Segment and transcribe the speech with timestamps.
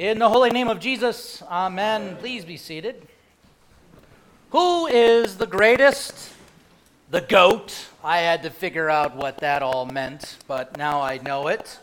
[0.00, 2.16] In the holy name of Jesus, amen.
[2.20, 3.06] Please be seated.
[4.48, 6.32] Who is the greatest?
[7.10, 7.88] The goat.
[8.02, 11.78] I had to figure out what that all meant, but now I know it.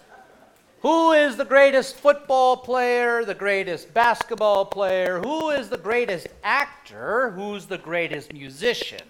[0.82, 5.20] Who is the greatest football player, the greatest basketball player?
[5.20, 7.30] Who is the greatest actor?
[7.36, 9.06] Who's the greatest musician?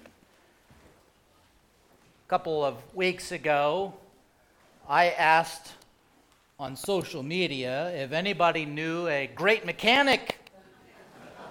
[2.25, 3.93] A couple of weeks ago,
[4.89, 5.71] I asked
[6.59, 10.39] on social media if anybody knew a great mechanic.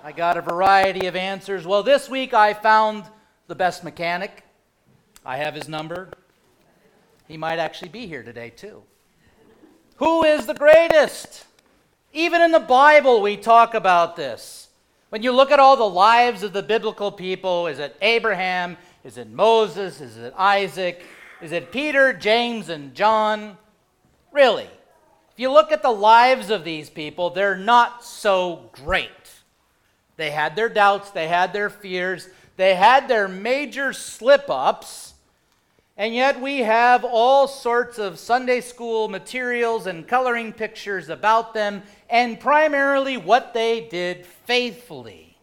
[0.03, 1.65] I got a variety of answers.
[1.65, 3.05] Well, this week I found
[3.47, 4.43] the best mechanic.
[5.25, 6.11] I have his number.
[7.29, 8.83] He might actually be here today, too.
[9.99, 11.45] Who is the greatest?
[12.13, 14.71] Even in the Bible, we talk about this.
[15.11, 18.77] When you look at all the lives of the biblical people, is it Abraham?
[19.05, 20.01] Is it Moses?
[20.01, 21.01] Is it Isaac?
[21.41, 23.57] Is it Peter, James, and John?
[24.33, 24.69] Really,
[25.37, 29.11] if you look at the lives of these people, they're not so great.
[30.17, 35.13] They had their doubts, they had their fears, they had their major slip ups,
[35.95, 41.83] and yet we have all sorts of Sunday school materials and coloring pictures about them,
[42.09, 45.37] and primarily what they did faithfully.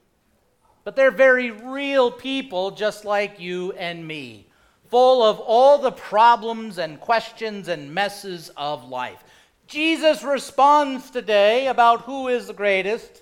[0.83, 4.47] But they're very real people, just like you and me,
[4.89, 9.23] full of all the problems and questions and messes of life.
[9.67, 13.21] Jesus responds today about who is the greatest.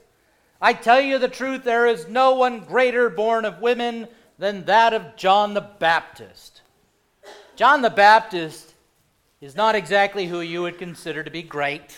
[0.61, 4.94] I tell you the truth, there is no one greater born of women than that
[4.94, 6.61] of John the Baptist.
[7.56, 8.73] John the Baptist
[9.39, 11.98] is not exactly who you would consider to be great.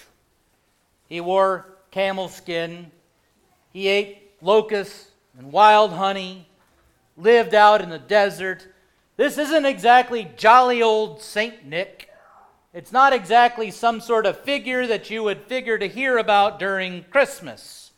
[1.07, 2.91] He wore camel skin,
[3.71, 6.47] he ate locusts and wild honey,
[7.17, 8.67] lived out in the desert.
[9.17, 11.65] This isn't exactly jolly old St.
[11.65, 12.09] Nick.
[12.73, 17.03] It's not exactly some sort of figure that you would figure to hear about during
[17.03, 17.91] Christmas.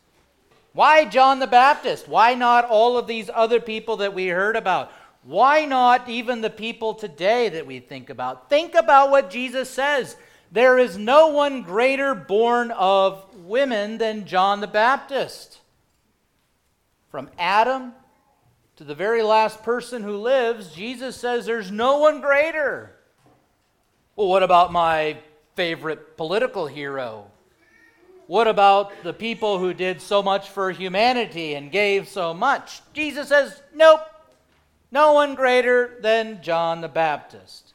[0.74, 2.10] Why John the Baptist?
[2.10, 4.92] Why not all of these other people that we heard about?
[5.24, 8.50] Why not even the people today that we think about?
[8.50, 10.18] Think about what Jesus says.
[10.52, 15.60] There is no one greater born of women than John the Baptist.
[17.10, 17.94] From Adam
[18.76, 22.95] to the very last person who lives, Jesus says there's no one greater.
[24.16, 25.18] Well, what about my
[25.56, 27.30] favorite political hero?
[28.28, 32.82] What about the people who did so much for humanity and gave so much?
[32.94, 34.00] Jesus says, nope,
[34.90, 37.74] no one greater than John the Baptist.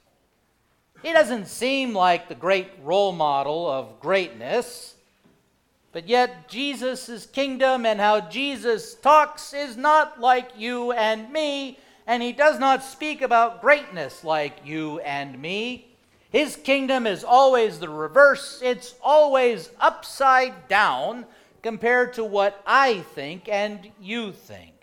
[1.02, 4.94] He doesn't seem like the great role model of greatness,
[5.92, 12.22] but yet Jesus' kingdom and how Jesus talks is not like you and me, and
[12.22, 15.86] he does not speak about greatness like you and me.
[16.30, 21.26] His kingdom is always the reverse, it's always upside down
[21.62, 24.74] compared to what I think and you think.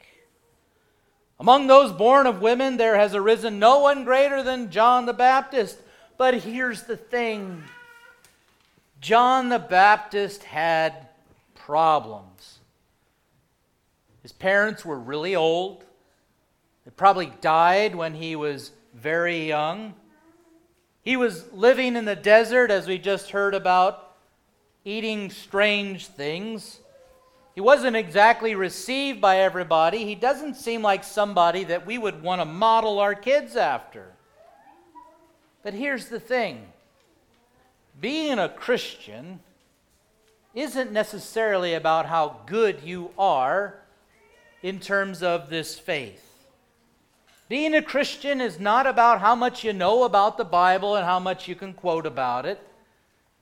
[1.40, 5.78] Among those born of women, there has arisen no one greater than John the Baptist.
[6.18, 7.64] But here's the thing
[9.00, 11.08] John the Baptist had
[11.54, 12.60] problems.
[14.24, 15.86] His parents were really old.
[16.84, 19.94] They probably died when he was very young.
[21.08, 24.12] He was living in the desert, as we just heard about,
[24.84, 26.82] eating strange things.
[27.56, 30.04] He wasn't exactly received by everybody.
[30.04, 34.12] He doesn't seem like somebody that we would want to model our kids after.
[35.64, 36.66] But here's the thing
[38.02, 39.40] being a Christian
[40.54, 43.76] isn't necessarily about how good you are
[44.62, 46.27] in terms of this faith.
[47.50, 51.20] Being a Christian is not about how much you know about the Bible and how
[51.20, 52.62] much you can quote about it.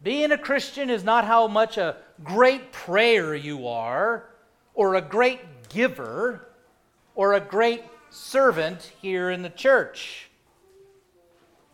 [0.03, 4.29] Being a Christian is not how much a great prayer you are,
[4.75, 5.39] or a great
[5.69, 6.47] giver,
[7.15, 10.29] or a great servant here in the church.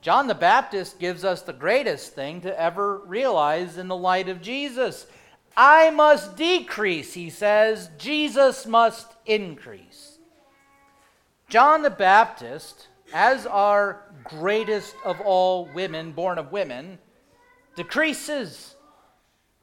[0.02, 4.42] John the Baptist gives us the greatest thing to ever realize in the light of
[4.42, 5.06] Jesus.
[5.58, 10.11] I must decrease, he says, Jesus must increase.
[11.52, 16.98] John the Baptist, as our greatest of all women, born of women,
[17.76, 18.76] decreases.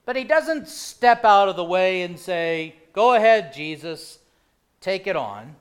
[0.04, 4.18] But he doesn't step out of the way and say, Go ahead, Jesus,
[4.82, 5.56] take it on.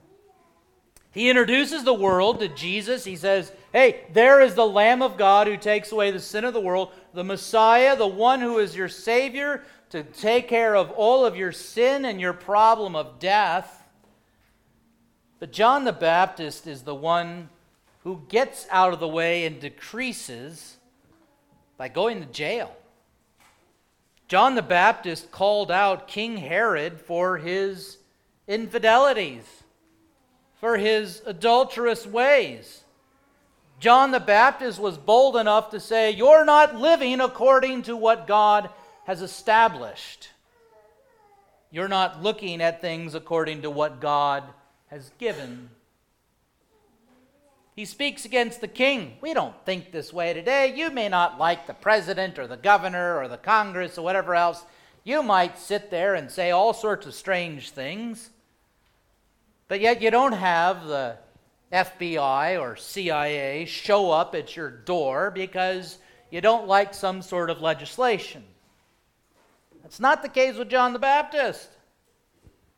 [1.12, 3.06] He introduces the world to Jesus.
[3.06, 6.54] He says, Hey, there is the Lamb of God who takes away the sin of
[6.54, 11.26] the world, the Messiah, the one who is your Savior to take care of all
[11.26, 13.87] of your sin and your problem of death.
[15.40, 17.50] But John the Baptist is the one
[18.04, 20.78] who gets out of the way and decreases
[21.78, 22.76] by going to jail.
[24.28, 27.98] John the Baptist called out King Herod for his
[28.48, 29.44] infidelities,
[30.60, 32.84] for his adulterous ways.
[33.80, 38.70] John the Baptist was bold enough to say, You're not living according to what God
[39.06, 40.30] has established.
[41.70, 44.44] You're not looking at things according to what God
[44.88, 45.70] has given.
[47.76, 49.18] He speaks against the king.
[49.22, 50.74] We don't think this way today.
[50.76, 54.66] You may not like the president or the governor or the Congress or whatever else.
[55.04, 58.32] You might sit there and say all sorts of strange things.
[59.68, 61.18] But yet you don't have the
[61.72, 65.98] FBI or CIA show up at your door because
[66.32, 68.44] you don't like some sort of legislation.
[69.84, 71.70] That's not the case with John the Baptist.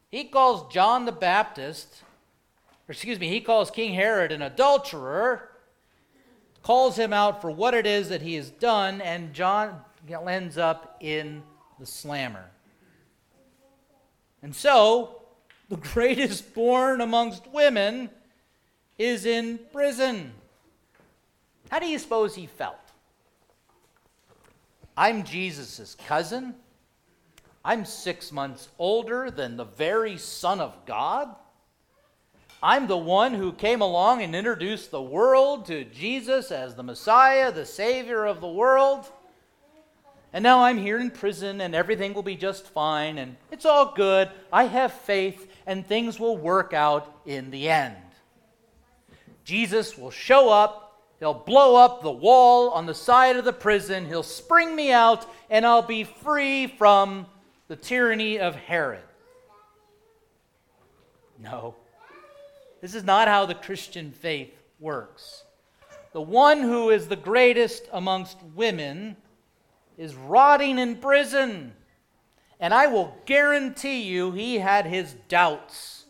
[0.10, 2.04] He calls John the Baptist,
[2.88, 5.50] or excuse me, he calls King Herod an adulterer,
[6.64, 9.82] calls him out for what it is that he has done, and John
[10.28, 11.44] ends up in
[11.80, 12.50] the slammer.
[14.42, 15.22] And so,
[15.70, 18.10] the greatest born amongst women
[18.98, 20.34] is in prison.
[21.70, 22.78] How do you suppose he felt?
[24.98, 26.56] I'm Jesus' cousin.
[27.69, 31.36] I'm six months older than the very Son of God.
[32.63, 37.51] I'm the one who came along and introduced the world to Jesus as the Messiah,
[37.51, 39.06] the Savior of the world.
[40.33, 43.94] And now I'm here in prison and everything will be just fine and it's all
[43.94, 44.31] good.
[44.51, 47.95] I have faith and things will work out in the end.
[49.44, 54.07] Jesus will show up, he'll blow up the wall on the side of the prison,
[54.07, 57.27] he'll spring me out, and I'll be free from
[57.69, 59.04] the tyranny of Herod.
[61.42, 61.75] No,
[62.81, 65.44] this is not how the Christian faith works.
[66.12, 69.16] The one who is the greatest amongst women
[69.98, 71.74] is rotting in prison.
[72.60, 76.06] And I will guarantee you he had his doubts.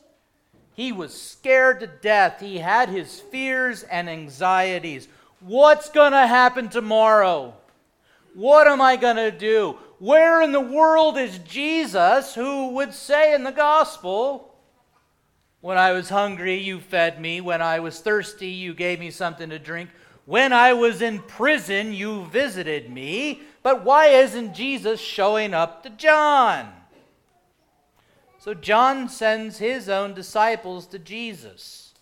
[0.74, 2.40] He was scared to death.
[2.40, 5.10] He had his fears and anxieties.
[5.42, 7.54] What's going to happen tomorrow?
[8.34, 9.78] What am I going to do?
[10.00, 14.56] Where in the world is Jesus who would say in the gospel,
[15.62, 17.42] When I was hungry, you fed me.
[17.42, 19.90] When I was thirsty, you gave me something to drink.
[20.26, 23.42] When I was in prison, you visited me.
[23.62, 26.72] But why isn't Jesus showing up to John?
[28.40, 31.94] So John sends his own disciples to Jesus.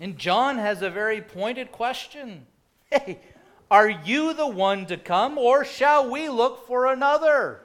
[0.00, 2.46] And John has a very pointed question
[2.90, 3.20] Hey,
[3.70, 7.60] are you the one to come, or shall we look for another?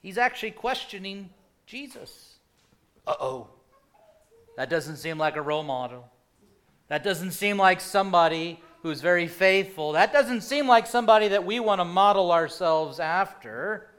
[0.00, 1.30] He's actually questioning
[1.66, 2.36] Jesus.
[3.06, 3.48] Uh oh.
[4.56, 6.08] That doesn't seem like a role model.
[6.88, 9.92] That doesn't seem like somebody who's very faithful.
[9.92, 13.90] That doesn't seem like somebody that we want to model ourselves after.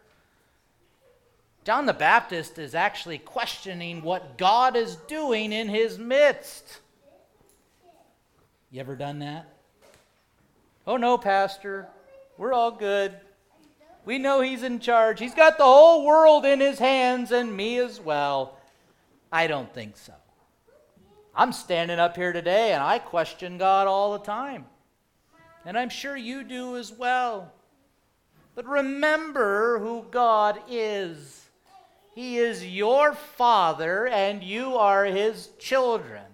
[1.63, 6.79] John the Baptist is actually questioning what God is doing in his midst.
[8.71, 9.58] You ever done that?
[10.89, 11.87] Oh, no, Pastor.
[12.35, 13.13] We're all good.
[14.05, 15.19] We know he's in charge.
[15.19, 18.57] He's got the whole world in his hands and me as well.
[19.31, 20.13] I don't think so.
[21.35, 24.65] I'm standing up here today and I question God all the time.
[25.63, 27.53] And I'm sure you do as well.
[28.55, 31.45] But remember who God is.
[32.15, 36.25] He is your father, and you are his children.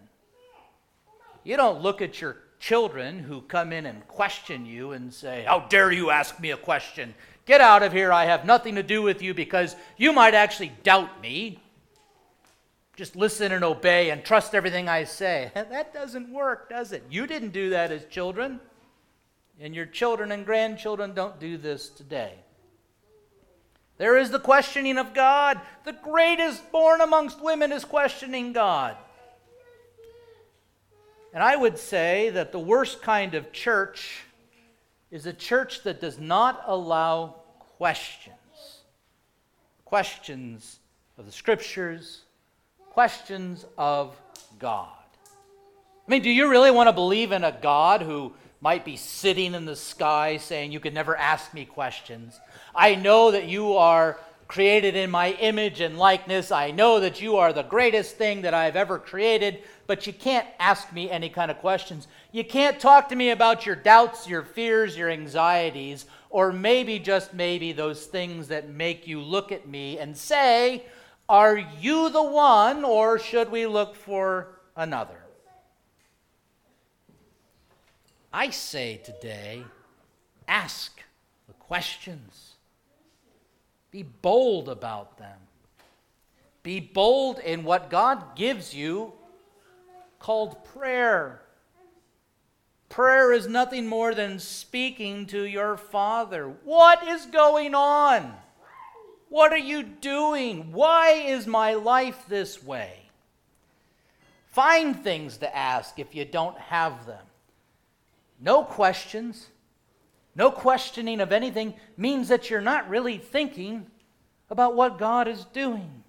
[1.43, 5.61] You don't look at your children who come in and question you and say, How
[5.61, 7.13] dare you ask me a question?
[7.45, 8.11] Get out of here.
[8.11, 11.61] I have nothing to do with you because you might actually doubt me.
[12.95, 15.51] Just listen and obey and trust everything I say.
[15.55, 17.03] That doesn't work, does it?
[17.09, 18.59] You didn't do that as children,
[19.59, 22.35] and your children and grandchildren don't do this today.
[23.97, 25.59] There is the questioning of God.
[25.85, 28.97] The greatest born amongst women is questioning God.
[31.35, 34.23] And I would say that the worst kind of church
[35.11, 37.35] is a church that does not allow
[37.77, 38.35] questions.
[39.83, 40.79] Questions
[41.17, 42.21] of the scriptures,
[42.89, 44.15] questions of
[44.59, 44.87] God.
[46.07, 49.55] I mean, do you really want to believe in a God who might be sitting
[49.55, 52.39] in the sky saying, You can never ask me questions?
[52.73, 56.51] I know that you are created in my image and likeness.
[56.51, 60.47] I know that you are the greatest thing that I've ever created, but you can't
[60.59, 62.07] ask me any kind of questions.
[62.31, 67.33] You can't talk to me about your doubts, your fears, your anxieties, or maybe, just
[67.33, 70.85] maybe, those things that make you look at me and say,
[71.29, 75.19] Are you the one, or should we look for another?
[78.33, 79.63] I say today,
[80.47, 80.99] ask
[81.47, 82.55] the questions.
[83.91, 85.37] Be bold about them.
[86.63, 89.13] Be bold in what God gives you
[90.25, 91.39] called prayer.
[92.89, 96.47] Prayer is nothing more than speaking to your Father.
[96.63, 98.33] What is going on?
[99.29, 100.71] What are you doing?
[100.71, 103.01] Why is my life this way?
[104.49, 107.23] Find things to ask if you don't have them.
[108.41, 109.49] No questions,
[110.33, 113.85] no questioning of anything means that you're not really thinking
[114.49, 116.03] about what God is doing.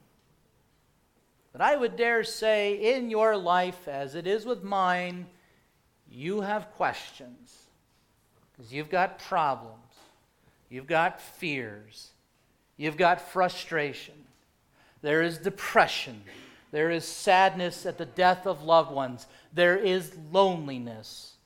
[1.56, 5.26] But I would dare say, in your life, as it is with mine,
[6.06, 7.68] you have questions.
[8.52, 9.94] Because you've got problems,
[10.68, 12.10] you've got fears,
[12.76, 14.12] you've got frustration,
[15.00, 16.24] there is depression,
[16.72, 21.36] there is sadness at the death of loved ones, there is loneliness.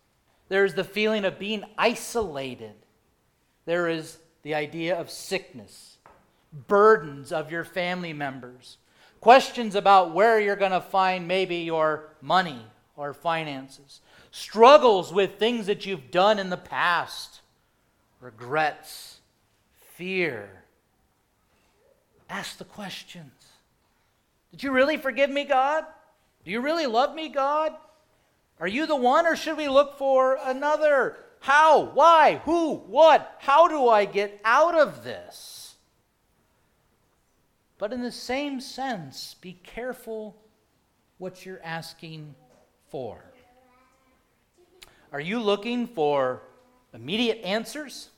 [0.48, 2.74] There's the feeling of being isolated.
[3.64, 5.98] There is the idea of sickness,
[6.66, 8.76] burdens of your family members,
[9.20, 12.64] questions about where you're going to find maybe your money
[12.96, 14.00] or finances,
[14.30, 17.40] struggles with things that you've done in the past,
[18.20, 19.18] regrets,
[19.94, 20.64] fear.
[22.28, 23.32] Ask the questions.
[24.50, 25.84] Did you really forgive me, God?
[26.44, 27.72] Do you really love me, God?
[28.58, 31.16] Are you the one, or should we look for another?
[31.40, 31.84] How?
[31.94, 32.40] Why?
[32.44, 32.74] Who?
[32.74, 33.36] What?
[33.38, 35.59] How do I get out of this?
[37.80, 40.36] But in the same sense, be careful
[41.16, 42.34] what you're asking
[42.90, 43.24] for.
[45.12, 46.42] Are you looking for
[46.92, 48.10] immediate answers?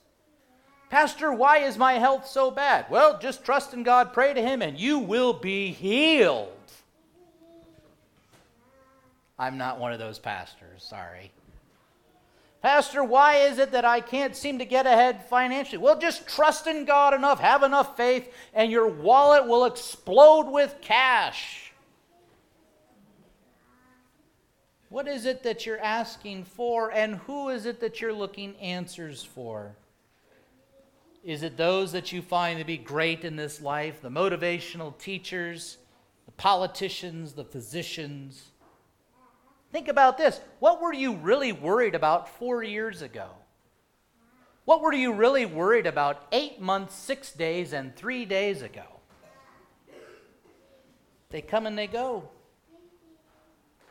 [0.91, 2.87] Pastor, why is my health so bad?
[2.91, 6.49] Well, just trust in God, pray to Him, and you will be healed.
[9.39, 11.31] I'm not one of those pastors, sorry.
[12.63, 15.79] Pastor, why is it that I can't seem to get ahead financially?
[15.79, 20.77] Well, just trust in God enough, have enough faith, and your wallet will explode with
[20.81, 21.73] cash.
[24.91, 29.25] What is it that you're asking for, and who is it that you're looking answers
[29.25, 29.75] for?
[31.25, 35.79] Is it those that you find to be great in this life, the motivational teachers,
[36.27, 38.52] the politicians, the physicians?
[39.73, 40.39] Think about this.
[40.59, 43.29] What were you really worried about four years ago?
[44.67, 48.85] What were you really worried about eight months, six days, and three days ago?
[51.31, 52.29] They come and they go.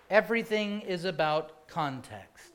[0.09, 2.53] Everything is about context.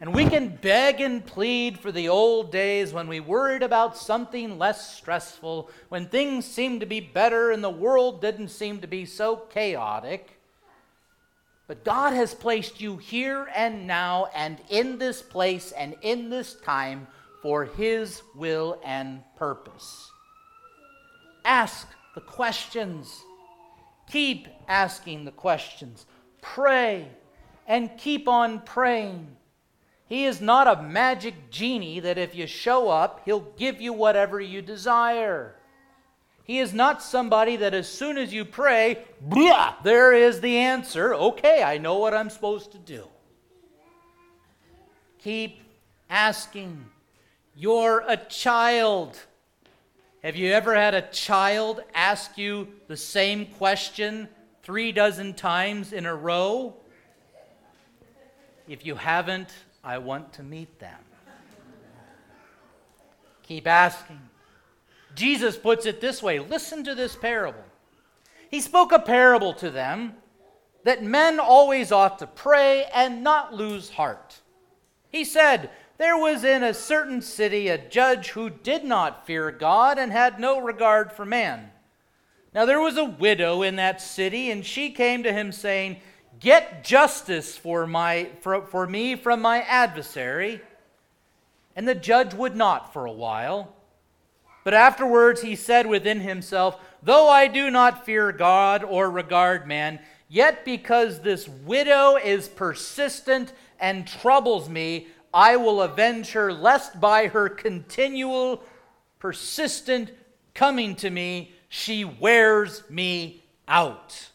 [0.00, 4.58] And we can beg and plead for the old days when we worried about something
[4.58, 9.06] less stressful, when things seemed to be better and the world didn't seem to be
[9.06, 10.35] so chaotic.
[11.66, 16.54] But God has placed you here and now and in this place and in this
[16.60, 17.08] time
[17.42, 20.10] for His will and purpose.
[21.44, 23.22] Ask the questions.
[24.10, 26.06] Keep asking the questions.
[26.40, 27.08] Pray
[27.66, 29.36] and keep on praying.
[30.08, 34.40] He is not a magic genie that if you show up, He'll give you whatever
[34.40, 35.56] you desire.
[36.46, 41.12] He is not somebody that as soon as you pray, blah, there is the answer.
[41.12, 43.08] Okay, I know what I'm supposed to do.
[45.18, 45.60] Keep
[46.08, 46.86] asking.
[47.56, 49.18] You're a child.
[50.22, 54.28] Have you ever had a child ask you the same question
[54.62, 56.76] three dozen times in a row?
[58.68, 60.98] If you haven't, I want to meet them.
[63.42, 64.20] Keep asking.
[65.16, 67.64] Jesus puts it this way listen to this parable.
[68.48, 70.14] He spoke a parable to them
[70.84, 74.40] that men always ought to pray and not lose heart.
[75.10, 79.98] He said, There was in a certain city a judge who did not fear God
[79.98, 81.70] and had no regard for man.
[82.54, 86.00] Now there was a widow in that city, and she came to him saying,
[86.38, 90.60] Get justice for, my, for, for me from my adversary.
[91.74, 93.75] And the judge would not for a while.
[94.66, 100.00] But afterwards he said within himself, Though I do not fear God or regard man,
[100.28, 107.28] yet because this widow is persistent and troubles me, I will avenge her, lest by
[107.28, 108.60] her continual,
[109.20, 110.10] persistent
[110.52, 114.30] coming to me, she wears me out.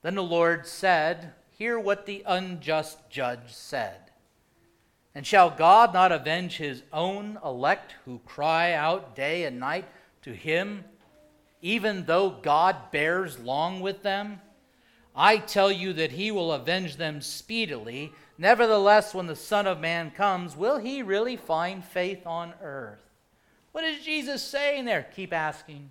[0.00, 4.11] Then the Lord said, Hear what the unjust judge said.
[5.14, 9.84] And shall God not avenge his own elect who cry out day and night
[10.22, 10.84] to him,
[11.60, 14.40] even though God bears long with them?
[15.14, 18.12] I tell you that he will avenge them speedily.
[18.38, 22.98] Nevertheless, when the Son of Man comes, will he really find faith on earth?
[23.72, 25.06] What is Jesus saying there?
[25.14, 25.90] Keep asking.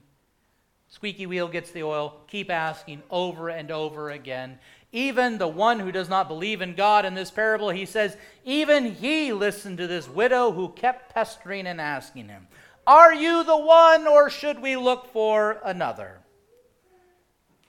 [0.87, 2.19] Squeaky wheel gets the oil.
[2.27, 4.59] Keep asking over and over again.
[4.91, 8.93] Even the one who does not believe in God in this parable, he says, even
[8.93, 12.47] he listened to this widow who kept pestering and asking him,
[12.85, 16.19] Are you the one, or should we look for another?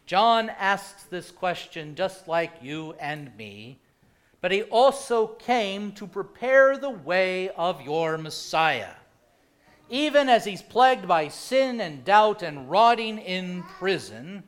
[0.04, 3.78] John asks this question just like you and me,
[4.40, 8.94] but he also came to prepare the way of your Messiah
[9.92, 14.42] even as he's plagued by sin and doubt and rotting in prison,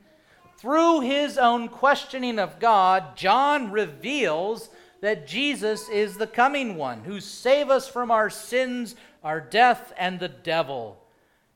[0.65, 4.71] through his own questioning of God, John reveals
[5.03, 10.19] that Jesus is the coming one who save us from our sins, our death, and
[10.19, 10.99] the devil.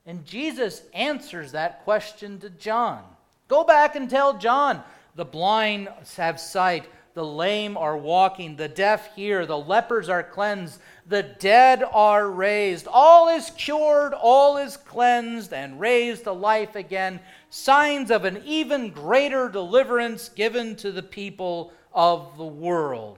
[0.05, 3.01] And Jesus answers that question to John.
[3.47, 4.83] Go back and tell John
[5.15, 6.85] the blind have sight,
[7.15, 12.87] the lame are walking, the deaf hear, the lepers are cleansed, the dead are raised.
[12.87, 17.19] All is cured, all is cleansed, and raised to life again.
[17.49, 23.17] Signs of an even greater deliverance given to the people of the world.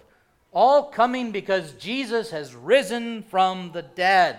[0.53, 4.38] All coming because Jesus has risen from the dead.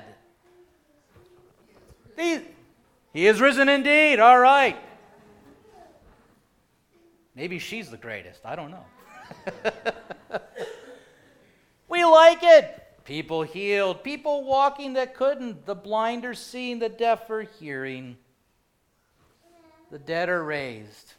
[2.17, 2.41] He,
[3.13, 4.19] he is risen indeed.
[4.19, 4.79] All right.
[7.35, 8.41] Maybe she's the greatest.
[8.47, 8.85] I don't know.
[11.89, 12.82] we like it.
[13.05, 18.17] People healed, people walking that couldn't, the blind are seeing, the deaf are hearing,
[19.91, 21.15] the dead are raised.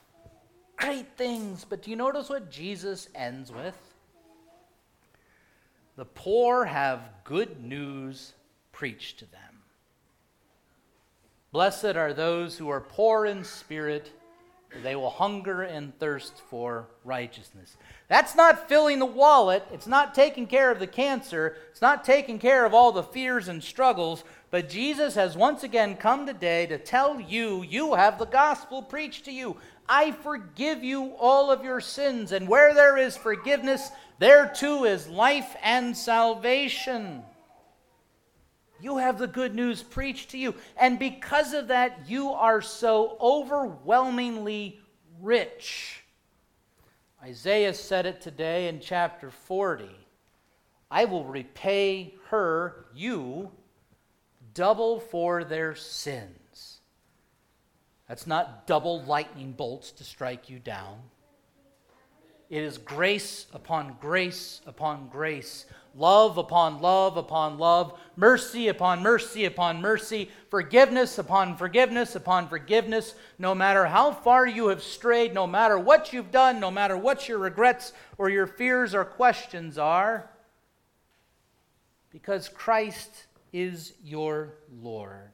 [0.77, 3.77] Great things, but do you notice what Jesus ends with?
[5.95, 8.33] The poor have good news
[8.71, 9.39] preached to them.
[11.51, 14.11] Blessed are those who are poor in spirit
[14.81, 17.77] they will hunger and thirst for righteousness.
[18.07, 19.63] That's not filling the wallet.
[19.71, 21.57] It's not taking care of the cancer.
[21.71, 24.23] It's not taking care of all the fears and struggles.
[24.49, 29.25] But Jesus has once again come today to tell you you have the gospel preached
[29.25, 29.57] to you.
[29.87, 32.31] I forgive you all of your sins.
[32.31, 37.23] And where there is forgiveness, there too is life and salvation.
[38.83, 40.55] You have the good news preached to you.
[40.75, 44.81] And because of that, you are so overwhelmingly
[45.21, 46.03] rich.
[47.23, 49.89] Isaiah said it today in chapter 40
[50.91, 53.51] I will repay her, you,
[54.53, 56.81] double for their sins.
[58.09, 60.99] That's not double lightning bolts to strike you down.
[62.53, 69.45] It is grace upon grace upon grace love upon love upon love, mercy upon mercy
[69.45, 75.47] upon mercy, forgiveness upon forgiveness upon forgiveness, no matter how far you have strayed, no
[75.47, 80.29] matter what you've done, no matter what your regrets or your fears or questions are,
[82.11, 85.31] because Christ is your Lord.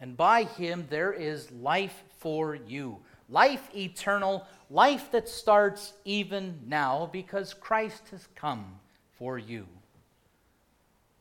[0.00, 2.98] And by him there is life for you.
[3.32, 8.78] Life eternal, life that starts even now because Christ has come
[9.18, 9.66] for you.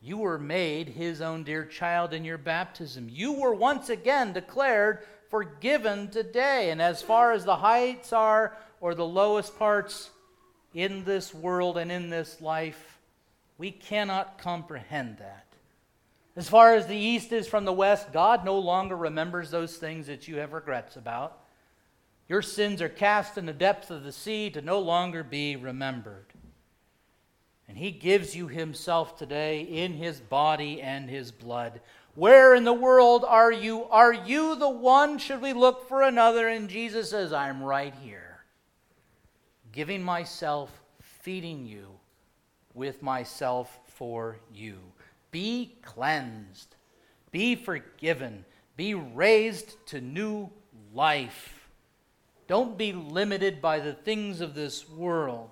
[0.01, 3.07] You were made his own dear child in your baptism.
[3.09, 6.71] You were once again declared forgiven today.
[6.71, 10.09] And as far as the heights are or the lowest parts
[10.73, 12.99] in this world and in this life,
[13.57, 15.45] we cannot comprehend that.
[16.35, 20.07] As far as the east is from the west, God no longer remembers those things
[20.07, 21.40] that you have regrets about.
[22.31, 26.27] Your sins are cast in the depths of the sea to no longer be remembered.
[27.67, 31.81] And he gives you himself today in his body and his blood.
[32.15, 33.83] Where in the world are you?
[33.83, 35.17] Are you the one?
[35.17, 36.47] Should we look for another?
[36.47, 38.45] And Jesus says, I'm right here,
[39.73, 41.87] giving myself, feeding you
[42.73, 44.77] with myself for you.
[45.31, 46.77] Be cleansed,
[47.29, 48.45] be forgiven,
[48.77, 50.49] be raised to new
[50.93, 51.60] life.
[52.51, 55.51] Don't be limited by the things of this world.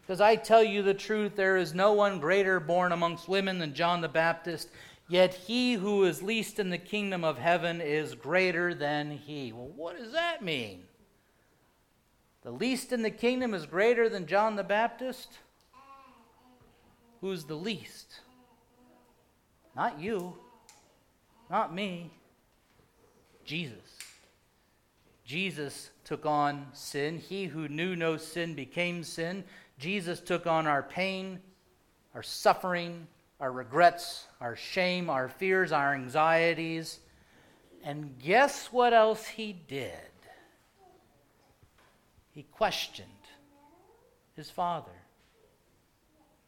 [0.00, 3.74] Because I tell you the truth, there is no one greater born amongst women than
[3.74, 4.70] John the Baptist,
[5.08, 9.52] yet he who is least in the kingdom of heaven is greater than he.
[9.52, 10.84] Well, what does that mean?
[12.44, 15.36] The least in the kingdom is greater than John the Baptist?
[17.20, 18.20] Who's the least?
[19.76, 20.34] Not you,
[21.50, 22.10] not me,
[23.44, 23.97] Jesus.
[25.28, 27.18] Jesus took on sin.
[27.18, 29.44] He who knew no sin became sin
[29.78, 31.38] Jesus took on our pain,
[32.14, 33.06] our suffering,
[33.38, 36.98] our regrets, our shame, our fears, our anxieties.
[37.84, 39.92] And guess what else he did?
[42.38, 43.08] he questioned
[44.36, 44.92] his father.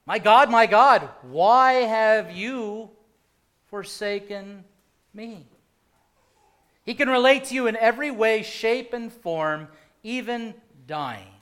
[0.06, 2.90] My God, my God, why have you
[3.66, 4.62] forsaken
[5.12, 5.48] me?
[6.84, 9.68] He can relate to you in every way, shape, and form,
[10.02, 10.54] even
[10.86, 11.34] dying,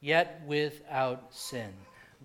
[0.00, 1.72] yet without sin.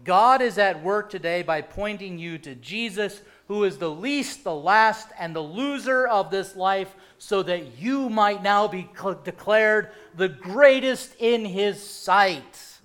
[0.04, 4.54] God is at work today by pointing you to Jesus, who is the least, the
[4.54, 8.88] last, and the loser of this life, so that you might now be
[9.24, 12.80] declared the greatest in his sight.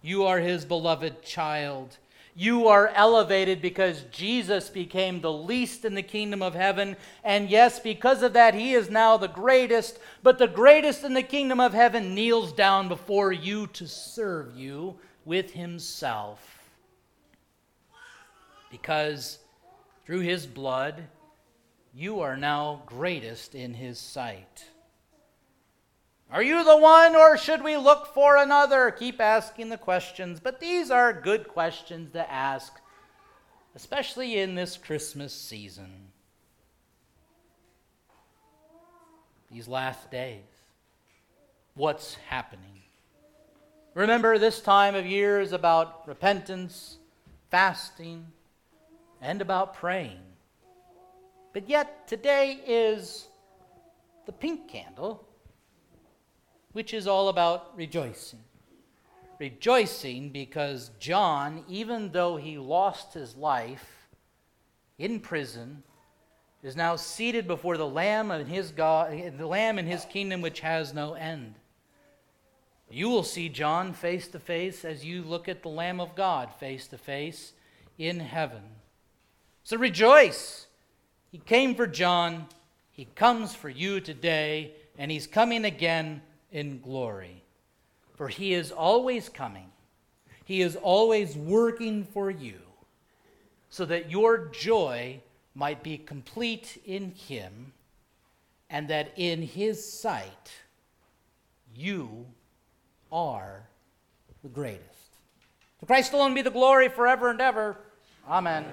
[0.00, 1.98] You are his beloved child.
[2.40, 6.96] You are elevated because Jesus became the least in the kingdom of heaven.
[7.24, 9.98] And yes, because of that, he is now the greatest.
[10.22, 15.00] But the greatest in the kingdom of heaven kneels down before you to serve you
[15.24, 16.70] with himself.
[18.70, 19.40] Because
[20.06, 21.02] through his blood,
[21.92, 24.66] you are now greatest in his sight.
[26.30, 28.90] Are you the one, or should we look for another?
[28.90, 32.74] Keep asking the questions, but these are good questions to ask,
[33.74, 36.08] especially in this Christmas season.
[39.50, 40.42] These last days.
[41.74, 42.82] What's happening?
[43.94, 46.98] Remember, this time of year is about repentance,
[47.50, 48.26] fasting,
[49.22, 50.20] and about praying.
[51.54, 53.28] But yet, today is
[54.26, 55.27] the pink candle
[56.78, 58.38] which is all about rejoicing.
[59.40, 64.06] Rejoicing because John, even though he lost his life
[64.96, 65.82] in prison,
[66.62, 70.60] is now seated before the Lamb in his God, the Lamb in his kingdom which
[70.60, 71.56] has no end.
[72.88, 76.48] You will see John face to face as you look at the Lamb of God
[76.60, 77.54] face to face
[77.98, 78.62] in heaven.
[79.64, 80.68] So rejoice.
[81.32, 82.46] He came for John,
[82.92, 87.42] he comes for you today, and he's coming again in glory.
[88.16, 89.70] For he is always coming,
[90.44, 92.58] he is always working for you,
[93.70, 95.20] so that your joy
[95.54, 97.72] might be complete in him,
[98.70, 100.52] and that in his sight
[101.74, 102.26] you
[103.12, 103.62] are
[104.42, 104.84] the greatest.
[105.80, 107.76] To Christ alone be the glory forever and ever.
[108.28, 108.64] Amen.